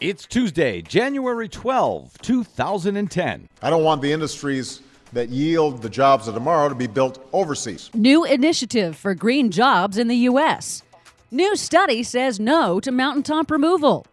It's 0.00 0.26
Tuesday, 0.26 0.80
January 0.80 1.48
12, 1.48 2.18
2010. 2.22 3.48
I 3.60 3.68
don't 3.68 3.82
want 3.82 4.00
the 4.00 4.12
industries 4.12 4.80
that 5.12 5.28
yield 5.28 5.82
the 5.82 5.90
jobs 5.90 6.28
of 6.28 6.34
tomorrow 6.34 6.68
to 6.68 6.74
be 6.76 6.86
built 6.86 7.26
overseas. 7.32 7.90
New 7.94 8.24
initiative 8.24 8.96
for 8.96 9.16
green 9.16 9.50
jobs 9.50 9.98
in 9.98 10.06
the 10.06 10.14
U.S. 10.14 10.84
New 11.32 11.56
study 11.56 12.04
says 12.04 12.38
no 12.38 12.78
to 12.78 12.92
mountaintop 12.92 13.50
removal. 13.50 14.06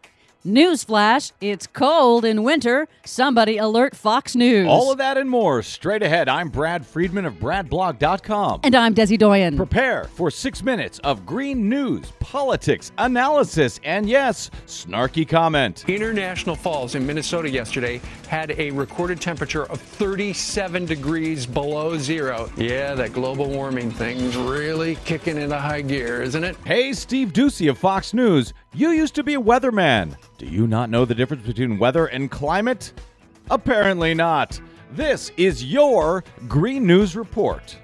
Newsflash, 0.45 1.31
it's 1.41 1.65
cold 1.65 2.23
in 2.23 2.43
winter. 2.43 2.87
Somebody 3.03 3.57
alert 3.57 3.95
Fox 3.95 4.35
News. 4.35 4.67
All 4.67 4.91
of 4.91 4.99
that 4.99 5.17
and 5.17 5.27
more 5.27 5.63
straight 5.63 6.03
ahead. 6.03 6.29
I'm 6.29 6.49
Brad 6.49 6.85
Friedman 6.85 7.25
of 7.25 7.33
BradBlog.com. 7.35 8.59
And 8.63 8.75
I'm 8.75 8.93
Desi 8.93 9.17
Doyen. 9.17 9.57
Prepare 9.57 10.03
for 10.03 10.29
six 10.29 10.61
minutes 10.61 10.99
of 10.99 11.25
green 11.25 11.67
news, 11.67 12.11
politics, 12.19 12.91
analysis, 12.99 13.79
and 13.83 14.07
yes, 14.07 14.51
snarky 14.67 15.27
comment. 15.27 15.83
International 15.87 16.55
Falls 16.55 16.93
in 16.93 17.07
Minnesota 17.07 17.49
yesterday 17.49 17.99
had 18.27 18.51
a 18.59 18.69
recorded 18.69 19.19
temperature 19.19 19.65
of 19.65 19.81
37 19.81 20.85
degrees 20.85 21.47
below 21.47 21.97
zero. 21.97 22.51
Yeah, 22.55 22.93
that 22.93 23.13
global 23.13 23.49
warming 23.49 23.89
thing's 23.89 24.37
really 24.37 24.95
kicking 25.05 25.37
into 25.37 25.57
high 25.57 25.81
gear, 25.81 26.21
isn't 26.21 26.43
it? 26.43 26.55
Hey, 26.65 26.93
Steve 26.93 27.33
Doocy 27.33 27.67
of 27.67 27.79
Fox 27.79 28.13
News. 28.13 28.53
You 28.75 28.89
used 28.89 29.15
to 29.15 29.23
be 29.23 29.35
a 29.35 29.41
weatherman. 29.41 30.17
Do 30.37 30.45
you 30.45 30.67
not 30.67 30.89
know 30.89 31.05
the 31.05 31.15
difference 31.15 31.47
between 31.47 31.79
weather 31.79 32.07
and 32.07 32.29
climate? 32.29 32.91
Apparently 33.49 34.13
not. 34.13 34.59
This 34.91 35.31
is 35.37 35.63
your 35.63 36.25
Green 36.49 36.85
News 36.85 37.15
Report. 37.15 37.77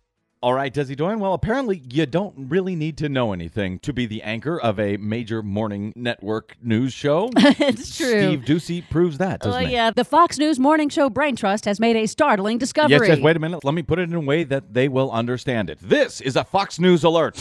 All 0.45 0.53
right, 0.53 0.75
Desi 0.75 0.95
Doyen. 0.95 1.21
Well, 1.21 1.33
apparently 1.33 1.81
you 1.91 2.05
don't 2.05 2.35
really 2.37 2.77
need 2.77 2.99
to 2.99 3.09
know 3.09 3.33
anything 3.33 3.79
to 3.79 3.95
be 3.95 4.05
the 4.05 4.23
anchor 4.23 4.61
of 4.61 4.79
a 4.79 4.99
major 4.99 5.43
morning 5.43 5.91
network 5.97 6.55
news 6.61 6.93
show. 6.93 7.31
it's 7.37 7.97
true. 7.97 8.11
Steve 8.11 8.41
Doocy 8.41 8.85
proves 8.91 9.17
that, 9.17 9.41
doesn't 9.41 9.65
Uh, 9.65 9.67
he? 9.67 9.73
yeah, 9.73 9.91
the 9.91 10.05
Fox 10.05 10.37
News 10.39 10.59
Morning 10.59 10.91
Show 10.91 11.09
Brain 11.09 11.35
Trust 11.35 11.65
has 11.65 11.81
made 11.81 11.97
a 11.97 12.05
startling 12.05 12.59
discovery. 12.59 12.91
Yes, 12.91 13.09
yes, 13.09 13.21
wait 13.21 13.37
a 13.37 13.39
minute. 13.39 13.65
Let 13.65 13.73
me 13.73 13.81
put 13.81 13.99
it 13.99 14.03
in 14.03 14.15
a 14.15 14.21
way 14.21 14.45
that 14.45 14.75
they 14.75 14.87
will 14.87 15.11
understand 15.13 15.71
it. 15.71 15.79
This 15.81 16.21
is 16.21 16.37
a 16.37 16.45
Fox 16.45 16.79
News 16.79 17.05
alert. 17.05 17.37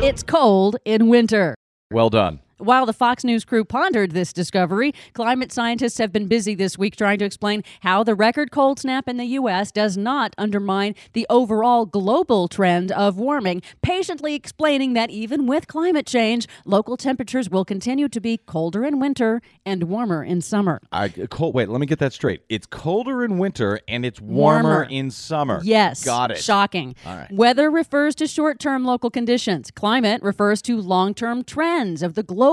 It's 0.00 0.22
cold 0.22 0.76
in 0.84 1.08
winter. 1.08 1.56
Well 1.90 2.10
done. 2.10 2.38
While 2.58 2.86
the 2.86 2.92
Fox 2.92 3.22
News 3.22 3.44
crew 3.44 3.64
pondered 3.64 4.10
this 4.10 4.32
discovery, 4.32 4.92
climate 5.12 5.52
scientists 5.52 5.98
have 5.98 6.10
been 6.12 6.26
busy 6.26 6.56
this 6.56 6.76
week 6.76 6.96
trying 6.96 7.20
to 7.20 7.24
explain 7.24 7.62
how 7.82 8.02
the 8.02 8.16
record 8.16 8.50
cold 8.50 8.80
snap 8.80 9.08
in 9.08 9.16
the 9.16 9.26
U.S. 9.26 9.70
does 9.70 9.96
not 9.96 10.34
undermine 10.36 10.96
the 11.12 11.24
overall 11.30 11.86
global 11.86 12.48
trend 12.48 12.90
of 12.90 13.16
warming, 13.16 13.62
patiently 13.80 14.34
explaining 14.34 14.94
that 14.94 15.08
even 15.08 15.46
with 15.46 15.68
climate 15.68 16.04
change, 16.04 16.48
local 16.64 16.96
temperatures 16.96 17.48
will 17.48 17.64
continue 17.64 18.08
to 18.08 18.20
be 18.20 18.36
colder 18.38 18.84
in 18.84 18.98
winter 18.98 19.40
and 19.64 19.84
warmer 19.84 20.24
in 20.24 20.40
summer. 20.40 20.80
I 20.90 21.10
cold. 21.30 21.54
Wait, 21.54 21.68
let 21.68 21.80
me 21.80 21.86
get 21.86 22.00
that 22.00 22.12
straight. 22.12 22.42
It's 22.48 22.66
colder 22.66 23.22
in 23.22 23.38
winter 23.38 23.78
and 23.86 24.04
it's 24.04 24.20
warmer, 24.20 24.68
Warmer. 24.68 24.82
in 24.90 25.12
summer. 25.12 25.60
Yes. 25.62 26.04
got 26.04 26.32
it. 26.32 26.38
Shocking. 26.38 26.96
All 27.06 27.14
right. 27.16 27.30
Weather 27.30 27.70
refers 27.70 28.16
to 28.16 28.26
short 28.26 28.58
term 28.58 28.84
local 28.84 29.10
conditions. 29.10 29.70
Climate 29.70 30.20
refers 30.24 30.60
to 30.62 30.80
long 30.80 31.14
term 31.14 31.44
trends 31.44 32.02
of 32.02 32.14
the 32.14 32.24
global 32.24 32.47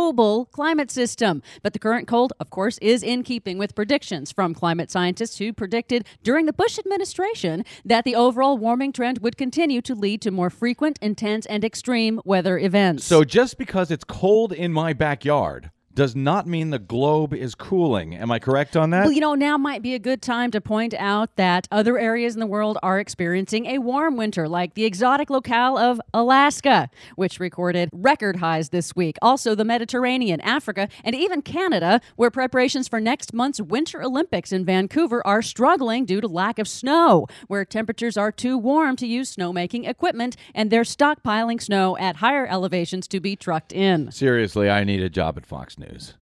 climate 0.52 0.92
system. 0.92 1.42
But 1.64 1.74
the 1.74 1.80
current 1.80 2.08
cold, 2.08 2.34
of 2.40 2.50
course, 2.50 2.78
is 2.80 3.02
in 3.02 3.24
keeping 3.24 3.58
with 3.58 3.76
predictions 3.76 4.32
from 4.32 4.54
climate 4.54 4.92
scientists 4.92 5.38
who 5.38 5.54
predicted 5.54 6.06
during 6.24 6.46
the 6.46 6.54
Bush 6.54 6.78
administration 6.78 7.64
that 7.86 8.04
the 8.04 8.16
overall 8.16 8.58
warming 8.58 8.92
trend 8.92 9.20
would 9.20 9.38
continue 9.38 9.82
to 9.82 9.96
lead 9.96 10.22
to 10.22 10.32
more 10.32 10.50
frequent, 10.50 11.00
intense, 11.02 11.46
and 11.46 11.64
extreme 11.64 12.20
weather 12.26 12.58
events. 12.58 13.06
So 13.06 13.24
just 13.24 13.58
because 13.58 13.92
it's 13.92 14.04
cold 14.04 14.52
in 14.52 14.72
my 14.72 14.94
backyard 14.94 15.72
does 15.96 16.16
not 16.16 16.46
mean 16.46 16.70
the 16.70 16.80
globe 16.80 17.34
is 17.34 17.56
cooling. 17.56 18.14
Am 18.16 18.30
I 18.30 18.40
correct 18.40 18.76
on 18.76 18.90
that? 18.90 19.04
Well, 19.04 19.12
you 19.12 19.22
know, 19.22 19.34
now 19.34 19.58
might 19.58 19.82
be 19.82 19.94
a 19.94 20.00
good 20.00 20.22
time 20.22 20.52
to 20.52 20.62
point 20.62 20.94
out 20.94 21.36
that 21.38 21.68
other 21.72 21.98
areas 21.98 22.34
in 22.34 22.40
the 22.42 22.46
world 22.46 22.78
are 22.84 23.00
experiencing 23.00 23.66
a 23.68 23.80
warm 23.80 24.18
winter, 24.18 24.48
like 24.48 24.74
the 24.74 24.86
exotic 24.86 25.30
locale 25.30 25.78
of 25.78 26.02
Alaska, 26.14 26.90
which 27.16 27.40
recorded 27.40 27.90
record 27.94 28.38
highs 28.38 28.70
this 28.70 28.96
week. 28.96 29.18
Also, 29.22 29.56
the 29.56 29.64
Mediterranean, 29.64 30.42
Africa, 30.42 30.90
and 31.04 31.16
even 31.16 31.42
Canada, 31.42 32.02
where 32.18 32.30
preparations 32.30 32.88
for 32.88 33.00
next 33.00 33.34
month's 33.34 33.62
Winter 33.62 34.04
Olympics 34.04 34.52
in 34.52 34.66
Vancouver 34.66 35.26
are 35.26 35.42
struggling 35.42 36.06
due 36.06 36.20
to 36.20 36.28
lack 36.28 36.60
of 36.60 36.68
snow, 36.68 37.26
where 37.48 37.64
temperatures 37.64 38.18
are 38.18 38.32
too 38.32 38.58
warm 38.58 38.96
to 38.98 39.08
use 39.08 39.34
snowmaking 39.34 39.88
equipment, 39.88 40.36
and 40.54 40.70
they're 40.70 40.82
stockpiling 40.82 41.62
snow 41.62 41.98
at 41.98 42.18
higher 42.18 42.46
elevations 42.46 43.08
to 43.08 43.20
be 43.20 43.36
trucked 43.36 43.72
in. 43.72 44.12
Seriously, 44.12 44.70
I 44.70 44.84
need 44.84 45.02
a 45.02 45.10
job 45.10 45.38
at 45.38 45.46
Fox 45.46 45.78
News. 45.78 45.85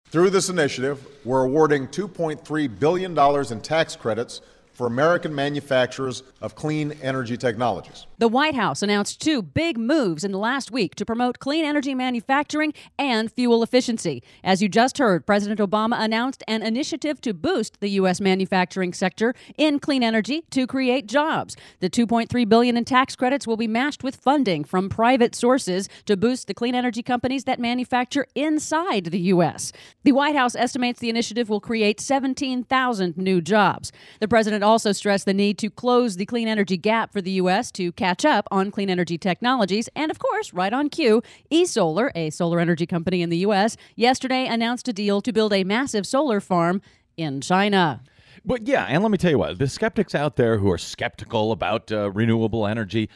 Through 0.10 0.30
this 0.30 0.50
initiative, 0.50 1.06
we're 1.26 1.44
awarding 1.44 1.88
$2.3 1.88 2.80
billion 2.80 3.18
in 3.52 3.62
tax 3.62 3.96
credits 3.96 4.42
for 4.78 4.86
American 4.86 5.34
manufacturers 5.34 6.22
of 6.40 6.54
clean 6.54 6.92
energy 7.02 7.36
technologies. 7.36 8.06
The 8.20 8.28
White 8.28 8.54
House 8.54 8.84
announced 8.84 9.20
two 9.20 9.42
big 9.42 9.76
moves 9.76 10.24
in 10.24 10.32
the 10.32 10.38
last 10.38 10.70
week 10.70 10.94
to 10.96 11.06
promote 11.06 11.40
clean 11.40 11.66
energy 11.66 11.96
manufacturing 11.96 12.76
and 13.00 13.32
fuel 13.32 13.64
efficiency. 13.64 14.22
As 14.44 14.62
you 14.62 14.70
just 14.70 15.00
heard, 15.00 15.26
President 15.26 15.60
Obama 15.60 16.00
announced 16.00 16.44
an 16.48 16.62
initiative 16.62 17.20
to 17.22 17.34
boost 17.34 17.80
the 17.80 17.90
U.S. 18.02 18.22
manufacturing 18.22 18.94
sector 18.94 19.34
in 19.58 19.80
clean 19.80 20.04
energy 20.04 20.44
to 20.52 20.68
create 20.68 21.08
jobs. 21.08 21.56
The 21.80 21.90
2.3 21.90 22.48
billion 22.48 22.78
in 22.78 22.86
tax 22.86 23.16
credits 23.16 23.48
will 23.48 23.58
be 23.58 23.68
matched 23.68 24.04
with 24.04 24.18
funding 24.18 24.64
from 24.64 24.90
private 24.90 25.34
sources 25.34 25.90
to 26.06 26.16
boost 26.16 26.46
the 26.46 26.54
clean 26.54 26.76
energy 26.76 27.02
companies 27.02 27.46
that 27.46 27.60
manufacture 27.60 28.28
inside 28.36 29.06
the 29.06 29.22
U.S. 29.22 29.72
The 30.04 30.12
White 30.12 30.36
House 30.36 30.56
estimates 30.56 31.00
the 31.00 31.10
initiative 31.10 31.50
will 31.50 31.60
create 31.60 32.00
17,000 32.00 33.18
new 33.18 33.42
jobs. 33.42 33.92
The 34.20 34.28
president 34.28 34.67
also 34.68 34.92
stressed 34.92 35.26
the 35.26 35.34
need 35.34 35.58
to 35.60 35.70
close 35.70 36.18
the 36.18 36.26
clean 36.26 36.48
energy 36.48 36.76
gap 36.76 37.14
for 37.14 37.22
the 37.22 37.32
U.S. 37.32 37.72
to 37.72 37.92
catch 37.94 38.26
up 38.26 38.48
on 38.52 38.70
clean 38.70 38.90
energy 38.90 39.18
technologies. 39.18 39.88
And 39.96 40.12
of 40.12 40.20
course, 40.20 40.54
right 40.54 40.74
on 40.74 40.90
cue, 40.90 41.24
eSolar, 41.50 42.12
a 42.14 42.30
solar 42.30 42.60
energy 42.60 42.86
company 42.86 43.22
in 43.22 43.30
the 43.30 43.38
U.S., 43.38 43.78
yesterday 43.96 44.46
announced 44.46 44.88
a 44.90 44.94
deal 44.94 45.22
to 45.22 45.32
build 45.32 45.54
a 45.54 45.64
massive 45.64 46.06
solar 46.06 46.42
farm 46.42 46.82
in 47.16 47.40
China. 47.40 48.02
But 48.44 48.68
yeah, 48.68 48.86
and 48.86 49.02
let 49.04 49.12
me 49.12 49.18
tell 49.18 49.32
you 49.32 49.40
what, 49.40 49.58
the 49.58 49.68
skeptics 49.68 50.14
out 50.14 50.36
there 50.36 50.58
who 50.58 50.70
are 50.72 50.78
skeptical 50.78 51.52
about 51.52 51.92
uh, 51.92 52.12
renewable 52.12 52.68
energy, 52.68 53.10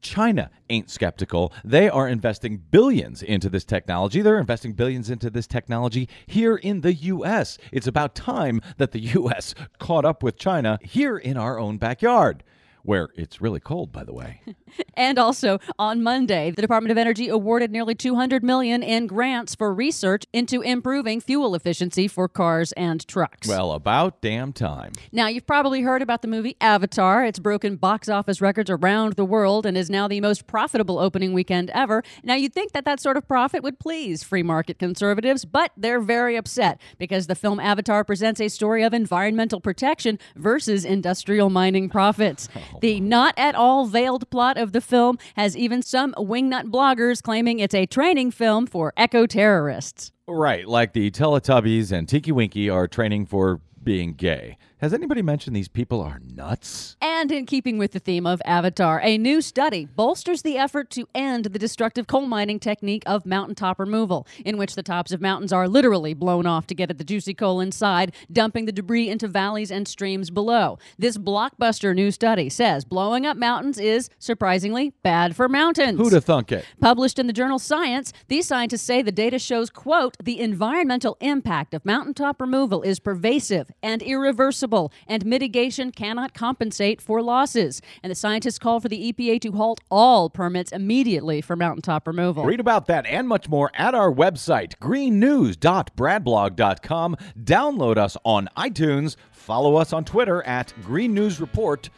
China 0.00 0.50
ain't 0.68 0.90
skeptical. 0.90 1.52
They 1.64 1.88
are 1.88 2.08
investing 2.08 2.62
billions 2.70 3.22
into 3.22 3.48
this 3.48 3.64
technology. 3.64 4.20
They're 4.20 4.38
investing 4.38 4.72
billions 4.72 5.10
into 5.10 5.30
this 5.30 5.46
technology 5.46 6.08
here 6.26 6.56
in 6.56 6.80
the 6.80 6.94
U.S. 6.94 7.58
It's 7.72 7.86
about 7.86 8.14
time 8.14 8.60
that 8.78 8.92
the 8.92 9.00
U.S. 9.00 9.54
caught 9.78 10.04
up 10.04 10.22
with 10.22 10.38
China 10.38 10.78
here 10.82 11.16
in 11.16 11.36
our 11.36 11.58
own 11.58 11.78
backyard, 11.78 12.42
where 12.86 13.08
it's 13.16 13.40
really 13.40 13.60
cold, 13.60 13.92
by 13.92 14.04
the 14.04 14.12
way. 14.12 14.40
And 14.94 15.18
also 15.18 15.58
on 15.78 16.02
Monday, 16.02 16.50
the 16.50 16.62
Department 16.62 16.90
of 16.90 16.98
Energy 16.98 17.28
awarded 17.28 17.70
nearly 17.70 17.94
200 17.94 18.42
million 18.42 18.82
in 18.82 19.06
grants 19.06 19.54
for 19.54 19.72
research 19.72 20.24
into 20.32 20.60
improving 20.62 21.20
fuel 21.20 21.54
efficiency 21.54 22.08
for 22.08 22.28
cars 22.28 22.72
and 22.72 23.06
trucks. 23.06 23.46
well, 23.48 23.72
about 23.72 24.20
damn 24.20 24.52
time. 24.52 24.92
Now, 25.12 25.28
you've 25.28 25.46
probably 25.46 25.82
heard 25.82 26.02
about 26.02 26.22
the 26.22 26.28
movie 26.28 26.56
Avatar. 26.60 27.24
It's 27.24 27.38
broken 27.38 27.76
box 27.76 28.08
office 28.08 28.40
records 28.40 28.70
around 28.70 29.14
the 29.14 29.24
world 29.24 29.66
and 29.66 29.76
is 29.76 29.90
now 29.90 30.08
the 30.08 30.20
most 30.20 30.46
profitable 30.46 30.98
opening 30.98 31.32
weekend 31.32 31.70
ever. 31.70 32.02
Now, 32.22 32.34
you'd 32.34 32.54
think 32.54 32.72
that 32.72 32.84
that 32.84 33.00
sort 33.00 33.16
of 33.16 33.28
profit 33.28 33.62
would 33.62 33.78
please 33.78 34.22
free 34.22 34.42
market 34.42 34.78
conservatives, 34.78 35.44
but 35.44 35.72
they're 35.76 36.00
very 36.00 36.36
upset 36.36 36.80
because 36.98 37.26
the 37.26 37.34
film 37.34 37.60
Avatar 37.60 38.04
presents 38.04 38.40
a 38.40 38.48
story 38.48 38.82
of 38.82 38.92
environmental 38.94 39.60
protection 39.60 40.18
versus 40.36 40.84
industrial 40.84 41.50
mining 41.50 41.88
profits. 41.88 42.48
Oh, 42.74 42.75
The 42.80 43.00
not 43.00 43.34
at 43.36 43.54
all 43.54 43.86
veiled 43.86 44.28
plot 44.30 44.56
of 44.56 44.72
the 44.72 44.80
film 44.80 45.18
has 45.34 45.56
even 45.56 45.82
some 45.82 46.14
wingnut 46.16 46.64
bloggers 46.64 47.22
claiming 47.22 47.58
it's 47.58 47.74
a 47.74 47.86
training 47.86 48.30
film 48.30 48.66
for 48.66 48.92
eco 48.96 49.26
terrorists. 49.26 50.12
Right, 50.28 50.66
like 50.66 50.92
the 50.92 51.10
Teletubbies 51.10 51.92
and 51.92 52.08
Tinky 52.08 52.32
Winky 52.32 52.68
are 52.68 52.88
training 52.88 53.26
for 53.26 53.60
being 53.86 54.12
gay. 54.14 54.58
Has 54.78 54.92
anybody 54.92 55.22
mentioned 55.22 55.56
these 55.56 55.68
people 55.68 56.02
are 56.02 56.20
nuts? 56.34 56.96
And 57.00 57.32
in 57.32 57.46
keeping 57.46 57.78
with 57.78 57.92
the 57.92 57.98
theme 57.98 58.26
of 58.26 58.42
Avatar, 58.44 59.00
a 59.02 59.16
new 59.16 59.40
study 59.40 59.86
bolsters 59.86 60.42
the 60.42 60.58
effort 60.58 60.90
to 60.90 61.08
end 61.14 61.46
the 61.46 61.58
destructive 61.58 62.06
coal 62.06 62.26
mining 62.26 62.58
technique 62.58 63.04
of 63.06 63.24
mountaintop 63.24 63.78
removal, 63.78 64.26
in 64.44 64.58
which 64.58 64.74
the 64.74 64.82
tops 64.82 65.12
of 65.12 65.22
mountains 65.22 65.50
are 65.50 65.66
literally 65.66 66.12
blown 66.12 66.46
off 66.46 66.66
to 66.66 66.74
get 66.74 66.90
at 66.90 66.98
the 66.98 67.04
juicy 67.04 67.32
coal 67.32 67.58
inside, 67.58 68.14
dumping 68.30 68.66
the 68.66 68.72
debris 68.72 69.08
into 69.08 69.28
valleys 69.28 69.70
and 69.70 69.88
streams 69.88 70.28
below. 70.28 70.78
This 70.98 71.16
blockbuster 71.16 71.94
new 71.94 72.10
study 72.10 72.50
says 72.50 72.84
blowing 72.84 73.24
up 73.24 73.38
mountains 73.38 73.78
is 73.78 74.10
surprisingly 74.18 74.92
bad 75.02 75.34
for 75.34 75.48
mountains. 75.48 75.98
Who'da 75.98 76.20
thunk 76.20 76.52
it? 76.52 76.66
Published 76.82 77.18
in 77.18 77.28
the 77.28 77.32
journal 77.32 77.58
Science, 77.58 78.12
these 78.28 78.46
scientists 78.46 78.82
say 78.82 79.00
the 79.00 79.10
data 79.12 79.38
shows, 79.38 79.70
quote, 79.70 80.16
the 80.22 80.38
environmental 80.38 81.16
impact 81.20 81.72
of 81.72 81.86
mountaintop 81.86 82.42
removal 82.42 82.82
is 82.82 82.98
pervasive 82.98 83.70
and 83.82 84.02
irreversible 84.02 84.92
and 85.06 85.24
mitigation 85.24 85.92
cannot 85.92 86.34
compensate 86.34 87.00
for 87.00 87.22
losses. 87.22 87.80
And 88.02 88.10
the 88.10 88.14
scientists 88.14 88.58
call 88.58 88.80
for 88.80 88.88
the 88.88 89.12
EPA 89.12 89.40
to 89.42 89.52
halt 89.52 89.80
all 89.90 90.30
permits 90.30 90.72
immediately 90.72 91.40
for 91.40 91.56
mountaintop 91.56 92.06
removal. 92.06 92.44
Read 92.44 92.60
about 92.60 92.86
that 92.86 93.06
and 93.06 93.26
much 93.28 93.48
more 93.48 93.70
at 93.74 93.94
our 93.94 94.12
website, 94.12 94.76
greennews.bradblog.com. 94.78 97.16
Download 97.42 97.96
us 97.96 98.16
on 98.24 98.48
iTunes. 98.56 99.16
Follow 99.30 99.76
us 99.76 99.92
on 99.92 100.04
Twitter 100.04 100.42
at 100.42 100.72
Green 100.82 101.14
News 101.14 101.40
Report. 101.40 101.88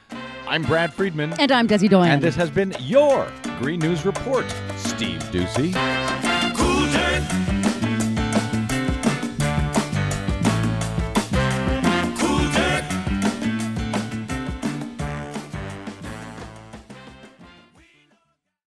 I'm 0.47 0.63
Brad 0.63 0.93
Friedman. 0.93 1.33
And 1.39 1.51
I'm 1.53 1.69
Desi 1.69 1.89
Doyen. 1.89 2.11
And 2.11 2.23
this 2.23 2.35
has 2.37 2.51
been 2.51 2.75
your 2.81 3.31
Green 3.59 3.81
News 3.81 4.05
Report. 4.05 4.45
Steve 4.77 5.23
Doocy. 5.31 6.38